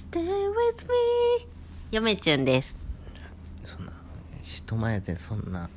[0.00, 1.46] Stay with me.
[1.90, 2.74] 嫁ちゅんです。
[3.64, 3.92] そんな
[4.42, 5.68] 人前でそんな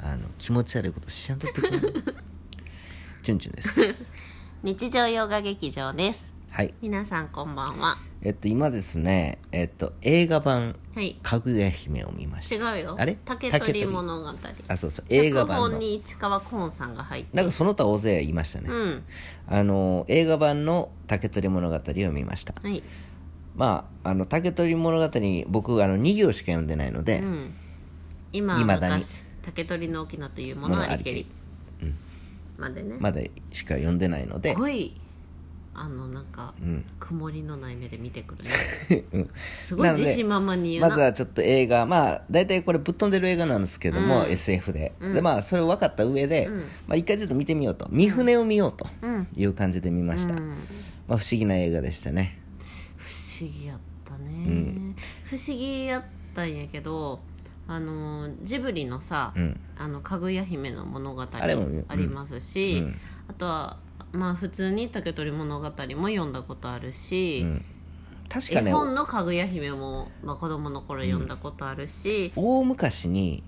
[0.00, 1.78] あの気持ち悪いことしちゃんとってくれ
[3.22, 4.06] チュンチュンです。
[4.64, 6.32] 日常洋画劇場です。
[6.50, 6.74] はい。
[6.82, 7.98] 皆さんこんばんは。
[8.20, 12.56] えっと今ですねえっと映画版はい「かぐや姫」を見ました。
[12.74, 12.96] 違うよ。
[12.98, 13.16] あれ？
[13.24, 14.32] 竹取物語。
[14.66, 15.64] あそうそう映画版の。
[15.66, 19.04] 脚本に市川崑さんが入ってなんかその他大勢言いましたね、うん
[19.48, 22.54] あの映画版の「竹取物語」を見ました。
[22.60, 22.82] はい
[23.56, 27.54] まああの竹取物語僕あの2行しか読んでないので、うん。
[28.32, 28.94] 今未だに。
[28.96, 31.26] 昔竹取の沖縄というものありけり。
[32.58, 32.96] までね。
[32.98, 33.20] まだ
[33.52, 34.52] しか読んでないので。
[34.52, 35.00] すごい
[35.78, 36.84] あのなんか、ん。
[36.98, 39.04] 曇りのない目で見てくるね。
[39.12, 39.30] うん。
[39.66, 40.88] すごいなので自信満々に言うな。
[40.88, 44.30] まずはちょっと映画まあ大体これぶっ飛んでる映画なんですけども、うん。
[44.30, 46.56] SF で、でまあそれを分かった上で、うん。
[46.58, 47.88] まあ、一回ちょっと見てみようと。
[47.90, 49.28] 三船を見ようとうん。
[49.36, 50.48] いう感じで見ました、うん。
[51.08, 52.38] まあ、不思議な映画でしたね。
[52.45, 52.45] 不
[53.40, 54.96] 思議やったね、ん。
[55.24, 57.20] 不思議やったんやけど
[57.68, 59.60] あのジブリのさ、うん。
[59.78, 62.96] あのかぐや姫の物語ありますし、うん。
[63.28, 63.78] あとは
[64.12, 67.64] まあ普通に竹取物語も読んだことあるし、うん。
[68.28, 73.42] 確かね絵本のかぐや姫も、まあ、子供の頃読んだことあるし、大昔に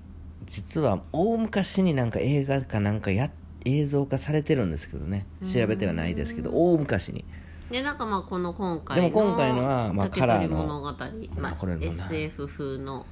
[0.47, 3.31] 実は大昔になんか映画かなんかや
[3.65, 5.27] 映像化されてるんですけどね。
[5.43, 7.25] 調べてはないですけど大昔に
[7.71, 10.95] でなんかまあこの今回のでも今回のはまあ竹カラーの取物語、
[11.41, 13.05] まあこれ SF 風の。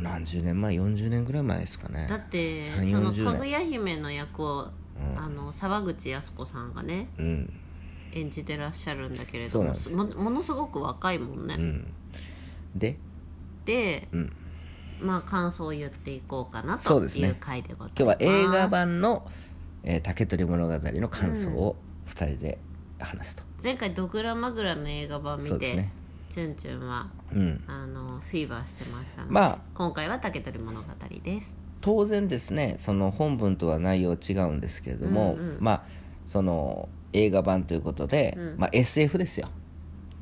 [0.00, 2.06] 何十年前？40年ぐらい前ですかね。
[2.08, 5.18] だって3その40かぐや姫の役を、うん。
[5.18, 7.52] あの沢口靖子さんがねうん。
[8.12, 11.92] 演じてらっしゃるんだけれどももものすごく若いもんね、うん。
[12.76, 12.96] で？
[13.64, 14.32] で、うん。
[15.00, 17.94] まあ感想を言っていこうかなという回でございます。
[17.96, 19.28] 今日は映画版の
[19.82, 21.76] 「えー竹取物語」の感想を
[22.08, 22.58] 2人で
[23.04, 25.92] 話すと、前回ドグラマグラの映画版見て、そうですね。
[26.30, 27.62] チュンチュンはうん。
[27.66, 30.88] あのフィーバーしてましたので、まあ今回は竹取物語
[31.22, 31.56] です。
[31.80, 35.58] 当然ですねその本文とは内容違うんですけれども、うんうん。
[35.60, 35.82] まあ
[36.26, 38.56] その映画版ということで、うん。
[38.58, 39.48] まあ、SF ですよ、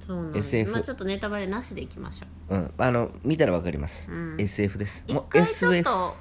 [0.00, 0.56] そうなんです。
[0.56, 2.56] SF まあちょっとネタバレなしでいきましょう。
[2.56, 4.36] うん、あの見たらわかります、うん。
[4.38, 5.04] SF です。
[5.06, 6.16] 一もう回ちょっ SF と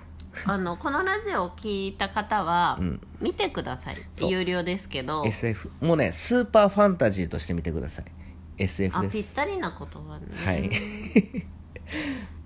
[0.45, 3.01] あのこのラジオを聞いた方は、うん。
[3.19, 3.97] 見てください。
[4.15, 4.31] そう。
[4.31, 5.23] 有料ですけど。
[5.25, 8.05] SF もうねスーパーファンタジーとして見てください。
[8.57, 9.13] SF あです。
[9.13, 10.27] ぴったりな言葉ね。
[10.33, 10.65] はい。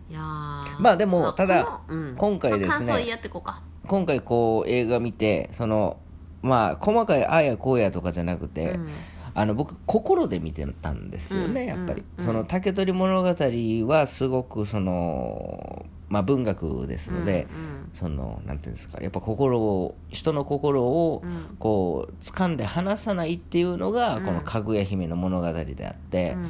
[0.09, 0.79] いやー。
[0.79, 1.81] まあでもただ
[2.17, 2.67] 今回ですね。
[2.67, 3.61] まあ感想言い合っていこうか。
[3.87, 5.99] 今回こう映画見てその
[6.41, 8.89] まあ細かいああやこうやとかじゃなくて、うん。
[9.37, 12.23] あの僕心で見てたんですよね、うんやっぱり、うん。
[12.23, 21.55] その竹取物語はすごくそのまあ文学ですので、うんそのなんていうんですかやっぱ心を人の心をうん。
[21.59, 24.25] こう掴んで離さないっていうのが、うん。
[24.25, 26.41] このかぐや姫の物語であって、うん。
[26.41, 26.49] も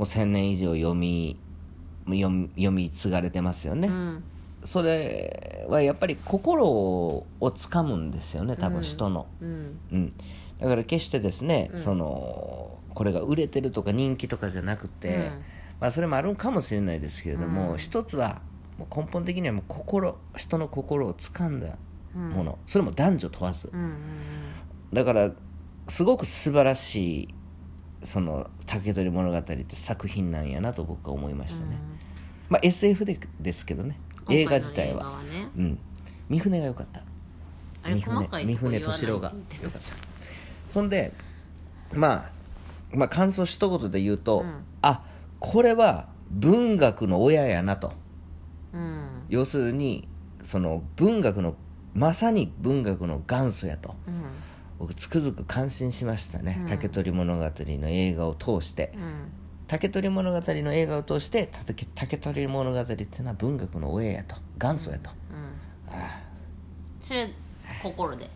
[0.00, 1.38] う1000年以上読み
[2.06, 4.24] 読み読み継がれてますよね、うん。
[4.64, 8.72] それはやっぱり心を掴むんですよね多うん。
[8.74, 9.78] 分人の、うん。
[9.92, 10.12] うん。
[10.60, 11.80] だから決してですね、うん。
[11.80, 15.22] そのこれが売れてるとか人気とかじゃなくて、うん。
[15.80, 17.78] まあ、それもあるかもしれないですけれども、うん。
[17.78, 18.40] 一つは
[18.94, 21.76] 根本的にはもう心人の心を掴んだ
[22.14, 22.30] うん。
[22.30, 23.96] もの、それも男女問わず、うんうん
[24.92, 25.30] だから
[25.88, 27.28] すごく素晴らしい
[28.02, 31.78] その「竹取物語」って作品なんやなと僕は思いましたね、
[32.50, 33.98] まあ SF でですけどね。
[34.08, 35.20] うん映画自体は。
[35.24, 35.48] ね。
[35.56, 35.78] うん。
[36.28, 37.02] 三船が良かった。
[37.82, 38.28] 三船。
[38.28, 39.84] 三船敏郎がって言ってた。
[39.84, 39.92] じ
[40.68, 41.12] そんで、
[41.92, 42.30] まあ、
[42.92, 44.64] まあ感想一言で言うと、うん。
[44.82, 45.04] あ
[45.40, 47.92] これは文学の親やなと
[49.32, 50.06] 要するに
[50.42, 51.56] その文学の
[51.94, 53.94] まさに文学の元祖やと。
[54.06, 54.24] うん。
[54.78, 56.66] 僕つくづく感心しましたね、うん。
[56.66, 58.92] 竹取物語の映画を通して。
[58.94, 59.32] うん。
[59.68, 64.36] 竹取物語の映画を通して竹竹取物語っていうのは文学の親やと。
[64.58, 65.98] 元祖やと、うん。
[65.98, 66.20] ああ。
[67.00, 67.30] それ
[67.82, 68.28] 心で？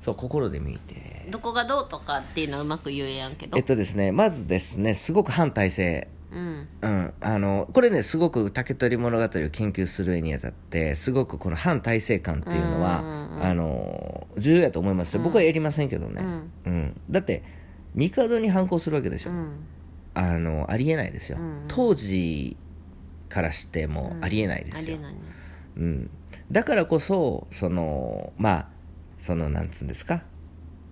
[0.00, 1.26] そう心で見て。
[1.32, 3.56] どこがどうとかっていうのはうまく言えやんけど。
[3.58, 6.68] えっとですねまずですねすごく反体制うん。
[6.82, 13.44] うん、あのこれねすごく竹取物語を研究するにあたってすごくこの反体制感っていうのは、うんうんうん。
[13.44, 16.50] あの重要やと思いますよ、僕はやりませんけどね、うん。
[16.64, 17.00] うん。
[17.10, 17.42] だって
[17.94, 19.66] 帝に反抗するわけでしょ、うん。
[20.14, 21.44] あのありえないですよ、うん。
[21.44, 22.56] うん当時
[23.30, 24.98] からしてもありえないですよ、
[25.76, 26.10] うん、
[26.52, 28.68] だからこそそのまあ
[29.18, 30.22] そのなんつうんですか？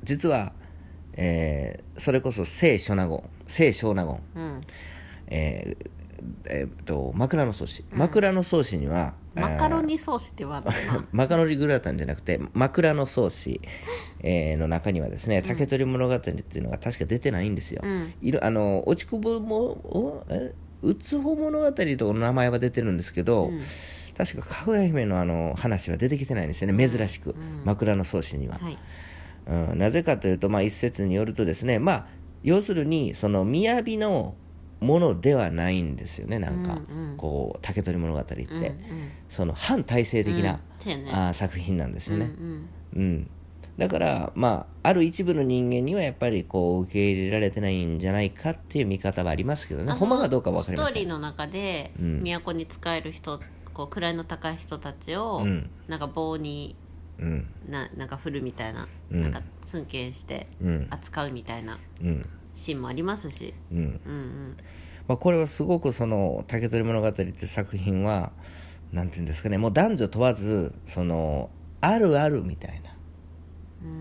[0.03, 0.53] 実は、
[1.13, 4.45] えーそれこそ聖書納言聖小納言。
[4.45, 4.61] うん
[5.33, 5.91] えー
[6.45, 10.71] えーっと枕草子枕草子には、マカロニソースって言わんの？
[10.71, 13.61] か なマカロニグラタンじゃなくて枕草子、
[14.23, 18.13] えーの中にはですね竹取物語っていうのが確か出てないんですよ、うん。
[18.21, 20.25] いるあの落ちこぼも
[20.83, 23.61] うつほ物語と名前は出てるんですけど、うん。
[24.17, 27.63] 確かかぐや姫のあの話は出てきてないんですよね珍しく、うん。
[27.65, 28.79] 枕草子には、はい。
[29.71, 32.07] うん、なぜかというと、まあ、一説によるとですねまあ
[32.45, 34.35] 要するにその雅の
[34.83, 37.11] ものではないんですよねなんか、うん。
[37.11, 38.77] うんこう竹取物語って、うんうん。
[39.29, 41.11] その反体制的な、うんね。
[41.13, 43.31] あー作品なんですよね、うんうん。
[43.79, 50.93] だからまあある一部の人間にはやっぱりこう受け入れられてないんじゃないかっていう見方はありますけどうんねほんまかどうかは分かりません。
[50.93, 52.23] ストーリーの中で、うん。
[52.25, 53.41] 都に仕える人
[53.73, 55.71] こう位の高い人たちを、うん。
[55.89, 56.77] なんか棒に
[57.19, 57.47] うん。
[57.69, 59.23] ななんか振るみたいな、うん。
[59.23, 60.87] なんか尊敬してうん。
[60.91, 61.79] 扱うみたいな。
[62.03, 63.79] うんシーンもありますし、うん。
[63.79, 64.57] うんうん、
[65.09, 68.33] まあ、これはすごくその「竹取物語」って作品は
[68.93, 69.59] なんていうんですかね。
[69.59, 71.51] もう男女問わずその
[71.81, 72.95] あるあるみたいな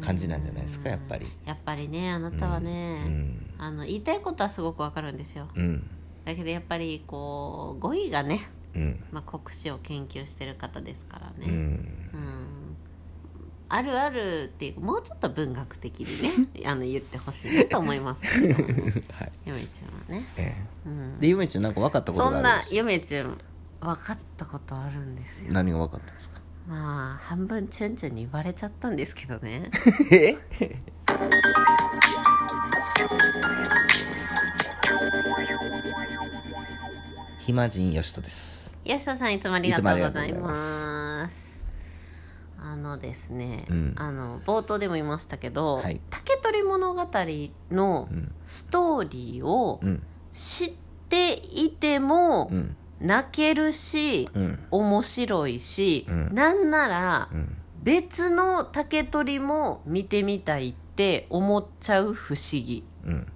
[0.06, 1.28] 感じなんじゃないですかやっぱり。
[1.46, 3.54] やっぱりねあなたはね、うん。
[3.58, 5.48] あの言いたいことはすごくわかるんですよ。
[5.56, 5.88] うん。
[6.26, 9.04] だけどやっぱりこう語彙がね、うん。
[9.12, 11.52] まあ、国史を研究してる方ですからね、うん。
[11.54, 12.41] うん
[13.74, 18.64] あるあるっていうもうちょっと文学的にね あの言ってほしいなと思いますけど。
[18.64, 19.32] はい。
[19.46, 21.16] ゆめちゃんはね、えうん。
[21.18, 22.76] え、でゆめちゃんなんか分かったことそんながあるんです。
[22.76, 23.38] ゆめちゃん
[23.80, 25.54] 分かったことあるんですよ。
[25.54, 26.42] 何が分かったんですか？
[26.68, 29.72] まあ半分チュンチュンに言われちゃったんですけどね。
[30.12, 30.38] え？
[37.40, 38.74] 暇人よしとです。
[38.84, 40.60] 吉田さんいつもありがとうございます。
[40.60, 41.01] あ
[42.92, 43.94] のですね、うん。
[43.98, 46.02] あの冒頭でも言いましたけど「はい。
[46.10, 47.08] 竹取物語」
[47.72, 48.32] のうん。
[48.48, 50.04] ストーリーをうん。
[50.34, 50.74] 知っ
[51.10, 52.76] ていてもうん。
[53.00, 54.60] 泣けるしうん。
[54.70, 56.36] 面白いし、うん。
[56.36, 57.58] なんならうん。
[57.84, 62.84] 別の竹取も見てみたいって思っちゃう不思議。
[63.06, 63.28] うん。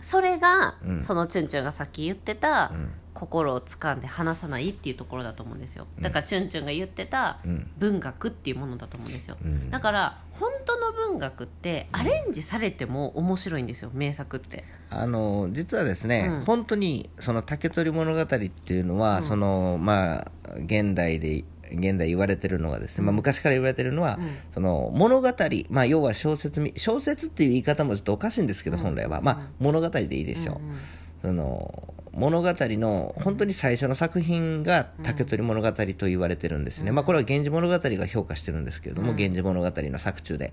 [0.00, 1.02] それが、うん。
[1.02, 5.86] そのチュンチュンがさっき言ってた、うん心を掴んで離さないっていうところだと思うんですよ。
[6.00, 7.70] だからチュンチュンが言ってたうん。
[7.78, 9.36] 文学っていうものだと思うんですよ。
[9.44, 9.68] うん。
[9.68, 14.64] だから本当の文学ってアレンジされても面白いんですよ名作って。
[14.88, 16.44] あの実はですね、うん。
[16.46, 19.22] 本当にその竹取物語っていうのは、うん。
[19.22, 20.30] そのまあ
[20.64, 24.30] 現代で現代言われてるのがですね、まあ、うん昔から言われてるのは、うん。
[24.52, 25.28] その物語、
[25.68, 28.82] まあ、要は小説み小説っていう言い方もちょっとおかしいんですけど、うん。
[28.82, 30.78] 本来は、まあ、物語でいいでしょう、うんうん
[31.22, 36.96] その物語の本当に最初の作品が竹取物語と言われてるんですね、うん。
[36.96, 39.16] まあ、これは「源氏物語」が評価してるんですけれども「うん。
[39.16, 40.52] 源氏物語」の作中で、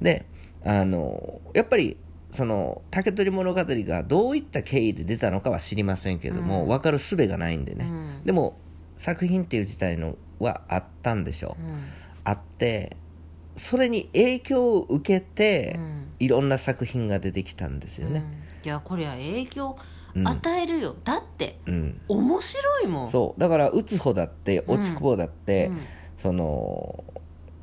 [0.00, 0.24] で
[0.64, 1.96] あのやっぱり
[2.30, 6.68] その竹取物語がどういった経緯で出たのかは知りませんけれども、うん。
[6.68, 7.92] 分かる術がないんでね、う
[8.22, 8.24] ん。
[8.24, 8.58] でも
[8.96, 11.80] 作品っていう自体のはあったんでしょう、うん。
[12.24, 12.96] あって
[13.58, 16.04] それに影響を受けて、うん。
[16.20, 18.24] いろんな作品が出てきたんですよね、
[18.64, 19.78] いやこれは影響
[20.16, 20.26] うん。
[20.26, 22.00] 与えるよ、だってうん。
[22.08, 23.10] 面白いもん。
[23.10, 23.40] そう。
[23.40, 24.80] だから打つ方だってうん。
[24.80, 25.78] 落ちくぼだって、うん。
[26.16, 27.04] その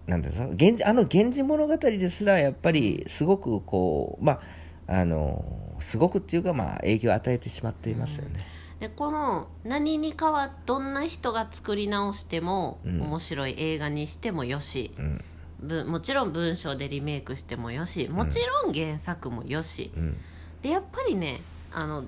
[0.08, 0.54] なんていうんですか？
[0.56, 4.40] 源氏あの「源氏物語」ですらやっぱりすごくこうま
[4.88, 5.44] ああの
[5.80, 8.46] すごくっていうかまあ影響を与えてしまっていますよね、
[8.80, 13.02] でこの何に変わどんな人が作り直してもうん。
[13.02, 15.18] 面白い映画にしてもよし、うん。
[15.18, 15.24] ぶ
[15.62, 20.18] もちろん文章でリメイクしてもよしもちろん原作もよし、うん。
[20.62, 21.42] でやっぱりね
[21.72, 22.04] あの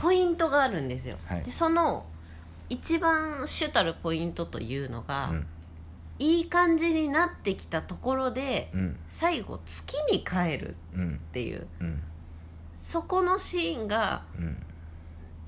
[0.00, 1.42] ポイントがあるんですよ、はい。
[1.42, 2.06] でその
[2.68, 5.46] 一番主たるポイントというのが、うん。
[6.20, 8.96] いい感じになってきたところでうん。
[9.06, 11.66] 最後月に帰るうんっていう。
[11.80, 12.02] うん。
[12.76, 14.62] そこのシーンがうん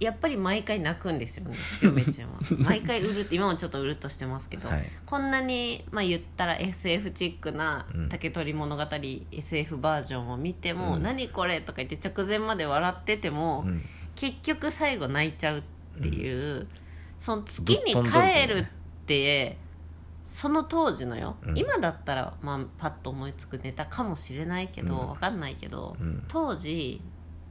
[0.00, 1.54] やっぱり毎回泣くんですよね。
[1.82, 2.38] 嫁ちゃんは。
[2.58, 4.86] 毎回うるって今もちょっとうるっとしてますけど、はい。
[5.04, 8.08] こんなに、まあ、言ったら SF チックなうん。
[8.08, 8.82] 竹取物語、
[9.30, 11.02] SF バージョンを見ても「うん。
[11.02, 13.84] 何これ?」とか言って直前まで笑ってても、うん。
[14.14, 15.62] 結局最後泣いちゃうっ
[16.00, 16.66] ていう、
[17.18, 18.66] その月に帰るっ
[19.06, 19.58] て
[20.30, 21.58] その当時のよ、うん。
[21.58, 25.08] 今だったら、まあ、パッと思いつくネタかもしれないけど、うん。
[25.08, 26.24] わかんないけど、うん。
[26.28, 27.02] 当時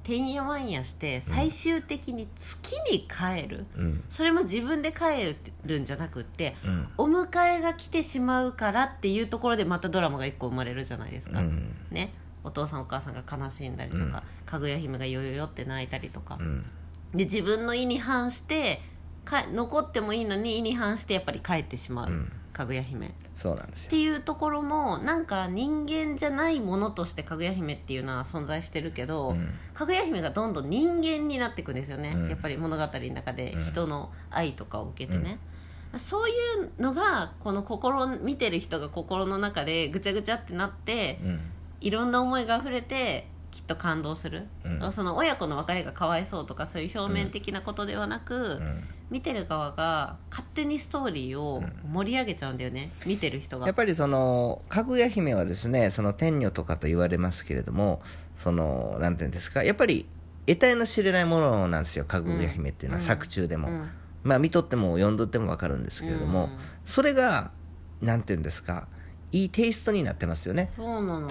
[0.04, 4.04] てんやわんやして最終的に月に帰る、うん。
[4.10, 6.88] それも自分で帰るんじゃなくってうん。
[6.98, 11.76] お迎えが来てしまうからっていうところでまたドラマが一個生まれるじゃないですか、うん。
[11.92, 12.14] ね。
[12.44, 14.14] お父さんお母さんが悲しんだりとか、うん。
[14.46, 16.66] かぐや姫がよよよって泣いたりとか、うん。
[17.14, 18.82] で自分の意に反して
[19.26, 23.08] か残ってもいいのに意に反してやっぱり帰ってしまう、うんかぐや姫。
[23.08, 23.90] っそうなんですよ。
[23.92, 29.50] ていうところもなんか人間じゃないものとしてかぐや姫っていうのは存在してるけど、うん。
[29.74, 32.30] かぐや姫がどんどん人間になっていくんですよね、うん。
[32.30, 33.64] やっぱり物語の中でうん。
[33.64, 35.40] 人の愛とかを受けてね、
[35.98, 36.34] そうい
[36.66, 41.40] うのがこの心見てる人が心の中でぐちゃぐちゃってなってうん。
[41.80, 44.92] いろんな思いが溢れてきっと感動する、うん。
[44.92, 48.84] その親子の別れがかわいそうとかそういう表面的なことではなく、うん。
[49.10, 53.66] 見てる側が勝手にストーリーを盛り上げちゃうんだよね、見てる人が。
[53.66, 58.02] やっぱりそのかぐや姫はですねその天女とかと言われますけれども
[58.36, 60.08] そのなんていうんですかやっぱり
[60.46, 63.06] 得体の知れないものなんですよかぐや姫っていうのは、うん。
[63.06, 63.90] 作中でも、うん。
[64.24, 66.50] まあ見とっても読んどっても分かるんですけれども、うん。
[66.86, 67.52] それが
[68.02, 68.88] なんていうんですか
[69.32, 70.70] いいテイストになってますよね。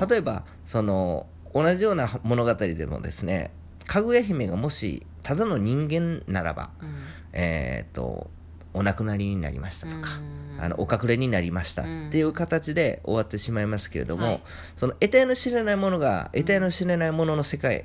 [0.08, 1.26] 例えばその
[1.62, 3.50] 同じような物語でもですね
[3.86, 6.88] かぐや姫がもしただの人間ならばうん。
[7.32, 8.30] えー、と
[8.74, 10.10] お亡くなりになりましたとか、
[10.56, 10.64] うん。
[10.64, 14.42] あのお隠れになりましたっていう形で終わってしまいますけれども、はい。
[14.76, 17.84] その得体の知れないものが得体の知れないものの世界、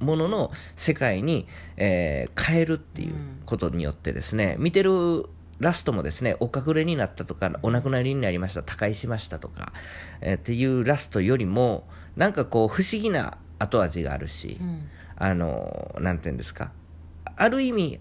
[0.00, 3.14] ものの世界に、えー変えるっていう
[3.46, 5.26] ことによってですね見てる
[5.58, 9.72] ラストもですねお隠れになったとかお亡くなりになりました他界しましたとか、
[10.20, 14.88] えーっていうラストよりもなんかこう不思議な後味があるし、うん。
[15.16, 16.72] あのなんていうんですか
[17.36, 18.00] ある意味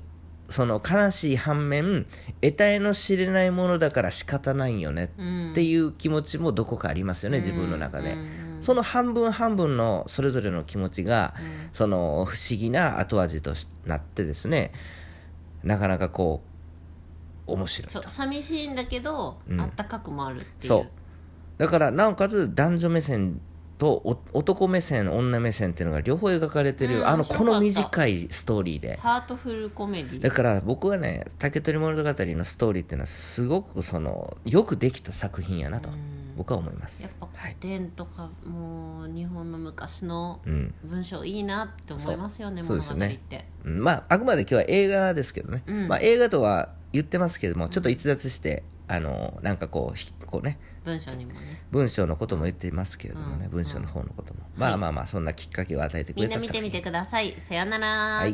[0.49, 2.07] その悲しい反面
[2.41, 5.51] 得体の知れないものだから仕方ないよねうん。
[5.51, 11.69] っていう気持ちもどこかありますよね、自分の中で、うんうんその半分半分のそれぞれの気持ちが、うん。
[11.73, 13.53] その不思議な後味と
[13.85, 14.71] なってですね
[15.63, 16.52] なかなかこう
[17.47, 18.01] 面白いと。
[18.01, 19.61] そう寂しいんだけど、うん。
[19.61, 20.67] あったかくもあるっていう。
[20.67, 20.87] そう。
[21.57, 23.39] だからなおかつ男女目線
[23.77, 27.45] とお男目線女目線っていうのが両方描かれてる、うんあの面白かった。
[27.45, 28.97] この短いストーリーで。
[28.97, 35.95] ハートフルコメディだから僕はね「竹取物語」のストーリーっていうのはすごくそのよくできた作品やなとうん。
[36.37, 37.03] 僕は思います。
[37.03, 37.11] やっ
[37.63, 40.73] 典とか、もう日本の昔のうん。
[40.83, 42.77] 文章いいなって思いますよねそう。
[42.77, 43.21] 物語っそうですよね。
[43.29, 43.45] て。
[43.63, 43.81] うん。
[43.81, 45.87] まああくまで今日は映画ですけどね、うん。
[45.87, 50.59] まあ、映画とは言ってますけどもちょっと逸脱して、あのなんかこうひこうね。
[50.83, 51.63] 文章にもね。
[51.71, 53.51] 文章のことも言ってますけれどもね、うん。
[53.51, 57.33] 文章の方のことも、まあまあまあそんなきっかけを与えてくれたみんな見てみてください。
[57.39, 58.31] さよなら、はい